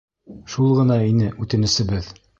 [0.53, 2.13] Шул ғына ине үтенесебеҙ!